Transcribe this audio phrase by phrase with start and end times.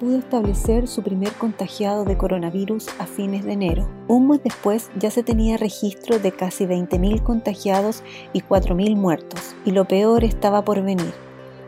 [0.00, 3.88] Pudo establecer su primer contagiado de coronavirus a fines de enero.
[4.08, 8.02] Un mes después ya se tenía registro de casi 20.000 contagiados
[8.32, 11.12] y 4.000 muertos, y lo peor estaba por venir.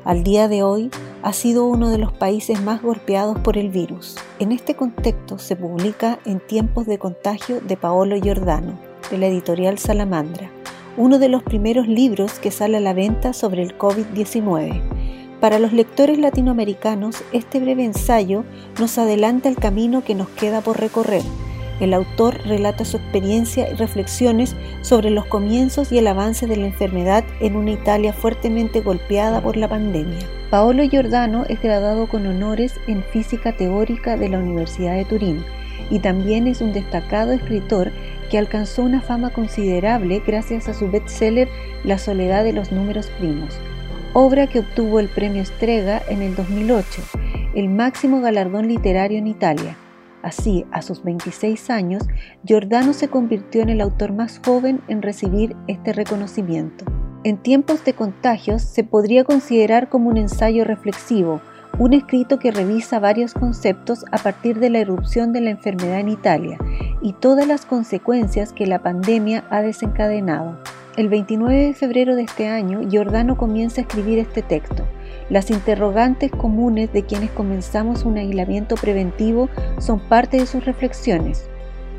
[0.04, 0.90] Al día de hoy
[1.22, 4.16] ha sido uno de los países más golpeados por el virus.
[4.40, 8.76] En este contexto se publica En tiempos de contagio de Paolo Giordano,
[9.08, 10.50] de la editorial Salamandra,
[10.96, 14.95] uno de los primeros libros que sale a la venta sobre el COVID-19
[15.40, 18.44] para los lectores latinoamericanos, este breve ensayo
[18.80, 21.22] nos adelanta el camino que nos queda por recorrer.
[21.78, 26.66] El autor relata su experiencia y reflexiones sobre los comienzos y el avance de la
[26.66, 30.20] enfermedad en una Italia fuertemente golpeada por la pandemia.
[30.48, 35.44] Paolo Giordano es graduado con honores en física teórica de la Universidad de Turín
[35.90, 37.92] y también es un destacado escritor
[38.30, 41.48] que alcanzó una fama considerable gracias a su bestseller
[41.84, 43.60] La soledad de los números primos
[44.18, 47.02] obra que obtuvo el premio Strega en el 2008,
[47.54, 49.76] el máximo galardón literario en Italia.
[50.22, 52.02] Así, a sus 26 años,
[52.42, 56.86] Giordano se convirtió en el autor más joven en recibir este reconocimiento.
[57.24, 61.42] En tiempos de contagios se podría considerar como un ensayo reflexivo,
[61.78, 66.08] un escrito que revisa varios conceptos a partir de la erupción de la enfermedad en
[66.08, 66.56] Italia
[67.02, 70.56] y todas las consecuencias que la pandemia ha desencadenado.
[70.96, 74.86] El 29 de febrero de este año, Giordano comienza a escribir este texto.
[75.28, 81.50] Las interrogantes comunes de quienes comenzamos un aislamiento preventivo son parte de sus reflexiones.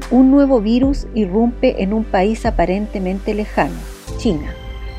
[0.10, 3.76] Un nuevo virus irrumpe en un país aparentemente lejano,
[4.18, 4.52] China.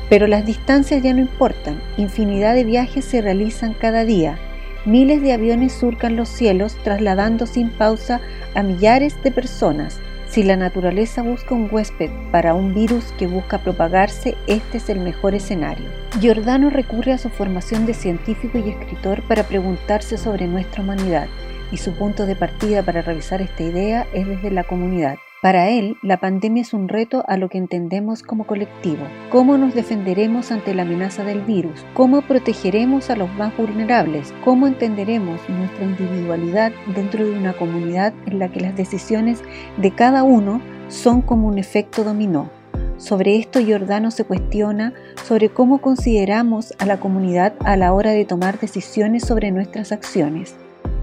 [0.09, 4.39] Pero las distancias ya no importan, infinidad de viajes se realizan cada día,
[4.85, 8.21] miles de aviones surcan los cielos trasladando sin pausa
[8.55, 13.57] a millares de personas, si la naturaleza busca un huésped para un virus que busca
[13.57, 15.87] propagarse, este es el mejor escenario.
[16.19, 21.27] Giordano recurre a su formación de científico y escritor para preguntarse sobre nuestra humanidad,
[21.71, 25.17] y su punto de partida para revisar esta idea es desde la comunidad.
[25.41, 29.05] Para él, la pandemia es un reto a lo que entendemos como colectivo.
[29.31, 31.85] ¿Cómo nos defenderemos ante la amenaza del virus?
[31.93, 34.33] ¿Cómo protegeremos a los más vulnerables?
[34.43, 39.41] ¿Cómo entenderemos nuestra individualidad dentro de una comunidad en la que las decisiones
[39.77, 42.49] de cada uno son como un efecto dominó?
[42.97, 48.25] Sobre esto Giordano se cuestiona sobre cómo consideramos a la comunidad a la hora de
[48.25, 50.57] tomar decisiones sobre nuestras acciones.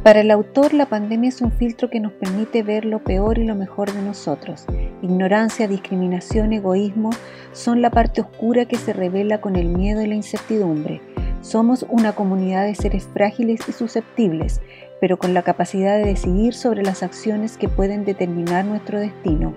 [0.06, 3.44] Para el autor, la pandemia es un filtro que nos permite ver lo peor y
[3.44, 4.65] lo mejor de nosotros.
[5.03, 7.11] Ignorancia, discriminación, egoísmo
[7.50, 11.00] son la parte oscura que se revela con el miedo y la incertidumbre.
[11.41, 14.61] Somos una comunidad de seres frágiles y susceptibles,
[15.00, 19.55] pero con la capacidad de decidir sobre las acciones que pueden determinar nuestro destino.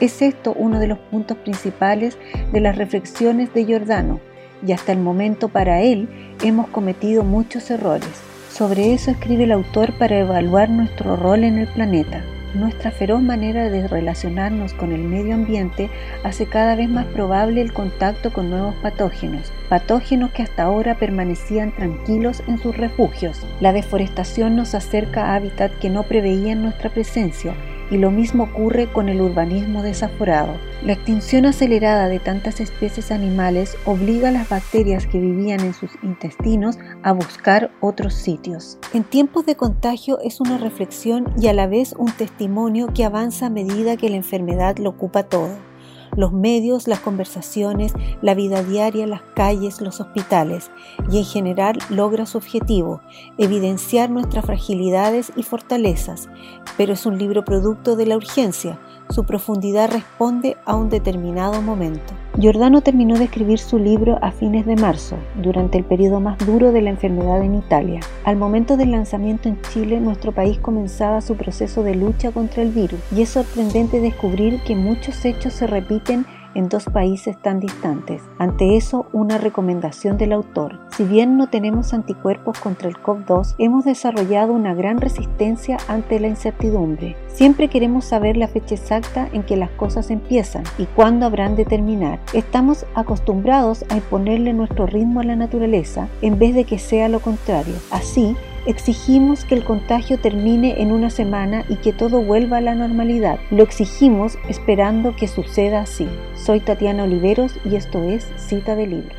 [0.00, 2.18] Es esto uno de los puntos principales
[2.52, 4.20] de las reflexiones de Giordano,
[4.66, 6.10] y hasta el momento para él
[6.44, 11.66] hemos cometido muchos errores sobre eso escribe el autor para evaluar nuestro rol en el
[11.68, 12.22] planeta.
[12.54, 15.90] Nuestra feroz manera de relacionarnos con el medio ambiente
[16.24, 21.72] hace cada vez más probable el contacto con nuevos patógenos, patógenos que hasta ahora permanecían
[21.72, 23.46] tranquilos en sus refugios.
[23.60, 27.54] La deforestación nos acerca a hábitat que no preveían nuestra presencia
[27.90, 30.54] y lo mismo ocurre con el urbanismo desaforado.
[30.84, 35.90] La extinción acelerada de tantas especies animales obliga a las bacterias que vivían en sus
[36.02, 38.78] intestinos a buscar otros sitios.
[38.94, 43.46] En tiempos de contagio es una reflexión y a la vez un testimonio que avanza
[43.46, 45.67] a medida que la enfermedad lo ocupa todo
[46.16, 47.92] los medios, las conversaciones,
[48.22, 50.70] la vida diaria, las calles, los hospitales,
[51.10, 53.00] y en general logra su objetivo,
[53.38, 56.28] evidenciar nuestras fragilidades y fortalezas,
[56.76, 58.78] pero es un libro producto de la urgencia,
[59.10, 62.12] su profundidad responde a un determinado momento.
[62.40, 66.70] Giordano terminó de escribir su libro a fines de marzo, durante el periodo más duro
[66.70, 67.98] de la enfermedad en Italia.
[68.22, 72.70] Al momento del lanzamiento en Chile, nuestro país comenzaba su proceso de lucha contra el
[72.70, 78.22] virus, y es sorprendente descubrir que muchos hechos se repiten en dos países tan distantes.
[78.38, 80.80] Ante eso, una recomendación del autor.
[80.96, 86.28] Si bien no tenemos anticuerpos contra el COV-2, hemos desarrollado una gran resistencia ante la
[86.28, 87.16] incertidumbre.
[87.28, 91.64] Siempre queremos saber la fecha exacta en que las cosas empiezan y cuándo habrán de
[91.64, 92.20] terminar.
[92.32, 97.20] Estamos acostumbrados a imponerle nuestro ritmo a la naturaleza en vez de que sea lo
[97.20, 97.74] contrario.
[97.90, 98.36] Así,
[98.68, 103.40] Exigimos que el contagio termine en una semana y que todo vuelva a la normalidad.
[103.50, 106.06] Lo exigimos esperando que suceda así.
[106.34, 109.16] Soy Tatiana Oliveros y esto es Cita de Libros.